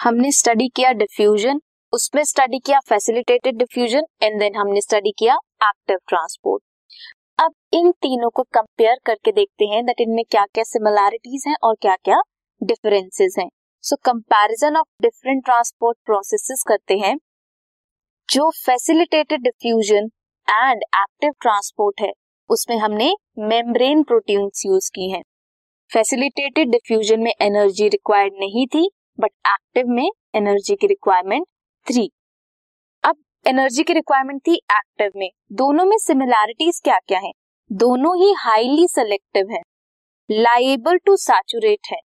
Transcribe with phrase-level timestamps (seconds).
[0.00, 1.60] हमने स्टडी किया डिफ्यूजन
[1.92, 6.62] उसमें स्टडी किया फैसिलिटेटेड डिफ्यूजन एंड देन हमने स्टडी किया एक्टिव ट्रांसपोर्ट
[7.38, 11.74] अब इन तीनों को कंपेयर करके देखते हैं दैट इनमें क्या क्या सिमिलैरिटीज हैं और
[11.82, 12.20] क्या क्या
[12.60, 13.48] डिफरेंसेस हैं.
[13.84, 17.16] So comparison of different transport processes करते हैं,
[18.28, 20.08] जो facilitated diffusion
[20.48, 22.10] and active transport है,
[22.50, 25.22] उसमें हमने मेम्ब्रेन प्रोटीन्स यूज़ की हैं.
[25.90, 28.88] फैसिलिटेटेड डिफ्यूजन में एनर्जी रिक्वायर्ड नहीं थी
[29.20, 31.46] बट एक्टिव में एनर्जी की रिक्वायरमेंट
[31.86, 32.10] थ्री
[33.04, 35.30] अब एनर्जी की रिक्वायरमेंट थी एक्टिव में.
[35.52, 37.32] दोनों में सिमिलैरिटीज क्या क्या है?
[37.70, 39.60] दोनों ही हाईली सेलेक्टिव है.
[40.30, 41.98] लाइबल टू सैचुरेट है.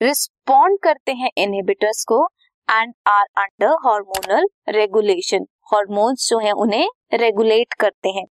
[0.00, 2.22] रिस्पॉन्ड करते हैं इनहिबिटर्स को
[2.68, 8.24] and are under hormonal regulation hormones जो है उन्हें रेगुलेट करते हैं.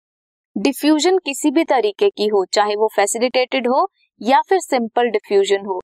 [0.55, 3.87] डिफ्यूजन किसी भी तरीके की हो, चाहे वो फैसिलिटेटेड हो
[4.21, 5.81] या फिर सिंपल डिफ्यूजन हो.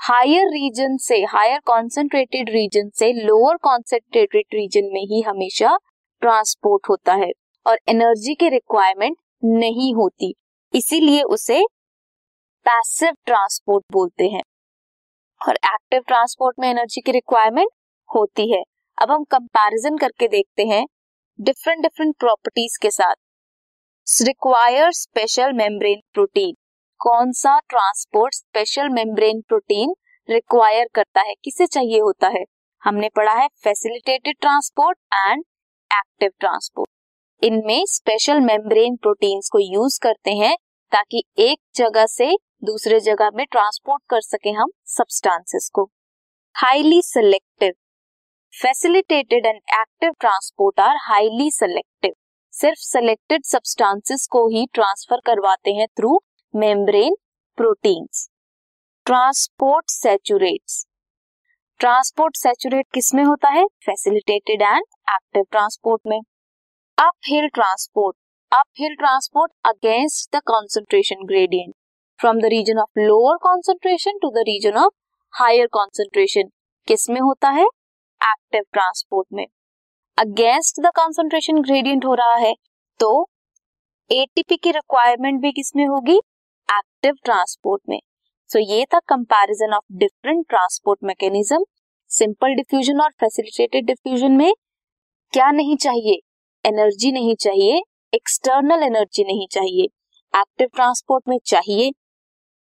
[0.00, 5.76] हायर रीजन से हायर कॉन्सेंट्रेटेड रीजन से लोअर कॉन्सेंट्रेटेड रीजन में ही हमेशा
[6.20, 7.30] ट्रांसपोर्ट होता है
[7.66, 10.34] और एनर्जी की रिक्वायरमेंट नहीं होती।
[10.74, 11.62] इसीलिए उसे
[12.66, 14.42] पैसिव ट्रांसपोर्ट बोलते हैं।
[15.40, 17.68] और एक्टिव ट्रांसपोर्ट में एनर्जी की रिक्वायरमेंट
[18.08, 18.62] होती है।
[18.98, 20.86] अब हम कंपैरिजन करके देखते हैं
[21.40, 23.14] डिफरेंट डिफरेंट प्रॉपर्टीज़ के साथ।
[24.22, 26.54] रिक्वायर स्पेशल मेम्ब्रेन प्रोटीन
[27.00, 29.92] कौन सा transport special membrane protein
[30.28, 31.34] require करता है?
[31.44, 32.42] किसे चाहिए होता है?
[32.82, 35.44] हमने पढ़ा है facilitated transport and
[35.90, 40.54] active transport इनमें स्पेशल मेम्ब्रेन प्रोटीन्स को यूज़ करते हैं
[40.92, 45.88] ताकि एक जगह से दूसरे जगह में ट्रांसपोर्ट कर सके हम सब्सटेंसेस को।
[46.56, 47.72] Highly selective
[48.54, 52.14] facilitated and active transport are highly selective
[52.54, 56.18] सिर्फ़ सिलेक्टेड सब्सटेंसेस को ही ट्रांसफ़र करवाते हैं through
[56.54, 57.14] membrane
[57.58, 58.28] proteins
[59.06, 60.84] transport saturates
[61.80, 63.64] transport saturate किसमें होता है?
[63.86, 66.18] फैसिलिटेटेड एंड एक्टिव ट्रांसपोर्ट में.
[67.26, 68.16] Uphill transport
[68.80, 71.74] uphill transport against the concentration gradient
[72.20, 74.92] from the region of lower concentration to the region of
[75.34, 76.48] higher concentration
[76.88, 77.64] किसमें होता है?
[77.64, 79.46] Active transport में.
[80.18, 82.54] Against the concentration gradient हो रहा है
[83.00, 83.28] तो
[84.10, 86.18] एटीपी की रिक्वायरमेंट भी किसमें होगी?
[86.70, 88.00] एक्टिव ट्रांसपोर्ट में।
[88.48, 91.64] सो so, ये था comparison of different transport mechanism
[92.08, 94.52] simple diffusion और फैसिलिटेटेड डिफ्यूजन में।
[95.32, 96.20] क्या नहीं चाहिए?
[96.68, 97.82] एनर्जी नहीं चाहिए
[98.14, 99.84] एक्सटर्नल एनर्जी नहीं चाहिए।
[100.38, 101.92] एक्टिव ट्रांसपोर्ट में चाहिए।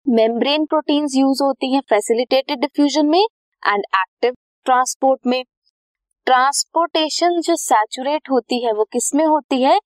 [0.10, 3.24] मेम्ब्रेन प्रोटीन्स यूज़ होती हैं फैसिलिटेटेड डिफ्यूजन में
[3.68, 4.34] एंड एक्टिव
[4.66, 5.44] ट्रांसपोर्ट में।
[6.26, 9.80] ट्रांसपोर्टेशन जो सैचुरेट होती है वो किसमें होती है?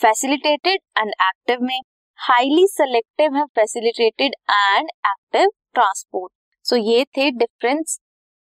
[0.00, 1.80] फैसिलिटेटेड एंड एक्टिव में।
[2.20, 6.32] हाईली सेलेक्टिव है facilitated and active transport
[6.64, 8.00] so ये थे difference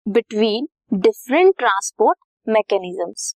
[0.08, 2.18] between different transport
[2.48, 3.34] mechanisms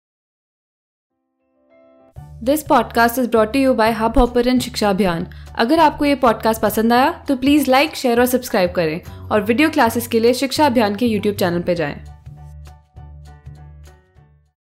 [2.43, 7.25] this podcast is brought you by Hubhopper शिक्षा अभियान अगर आपको ये पॉडकास्ट पसंद आया
[7.27, 11.05] तो प्लीज़ लाइक शेयर और सब्सक्राइब करें और वीडियो क्लासेस के लिए शिक्षा अभियान के
[11.05, 12.16] यूट्यूब चैनल पर जाएँ।